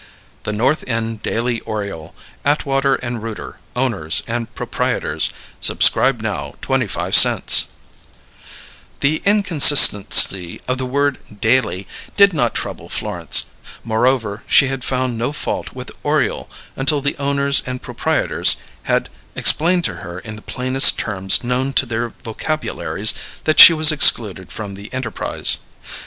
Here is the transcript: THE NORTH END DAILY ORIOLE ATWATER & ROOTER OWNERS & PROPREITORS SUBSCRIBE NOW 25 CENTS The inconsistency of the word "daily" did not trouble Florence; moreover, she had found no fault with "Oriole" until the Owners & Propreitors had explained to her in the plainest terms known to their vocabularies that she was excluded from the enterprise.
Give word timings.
THE 0.45 0.51
NORTH 0.51 0.83
END 0.87 1.21
DAILY 1.21 1.59
ORIOLE 1.59 2.15
ATWATER 2.43 2.97
& 3.01 3.03
ROOTER 3.19 3.59
OWNERS 3.75 4.23
& 4.37 4.55
PROPREITORS 4.55 5.29
SUBSCRIBE 5.59 6.23
NOW 6.23 6.55
25 6.59 7.13
CENTS 7.15 7.67
The 9.01 9.21
inconsistency 9.25 10.59
of 10.67 10.79
the 10.79 10.87
word 10.87 11.19
"daily" 11.39 11.87
did 12.17 12.33
not 12.33 12.55
trouble 12.55 12.89
Florence; 12.89 13.45
moreover, 13.83 14.41
she 14.47 14.69
had 14.69 14.83
found 14.83 15.19
no 15.19 15.31
fault 15.31 15.73
with 15.73 15.91
"Oriole" 16.01 16.49
until 16.75 17.01
the 17.01 17.15
Owners 17.19 17.61
& 17.61 17.61
Propreitors 17.79 18.55
had 18.89 19.07
explained 19.35 19.83
to 19.83 19.97
her 19.97 20.17
in 20.17 20.35
the 20.35 20.41
plainest 20.41 20.97
terms 20.97 21.43
known 21.43 21.73
to 21.73 21.85
their 21.85 22.09
vocabularies 22.23 23.13
that 23.43 23.59
she 23.59 23.71
was 23.71 23.91
excluded 23.91 24.51
from 24.51 24.73
the 24.73 24.91
enterprise. 24.91 25.59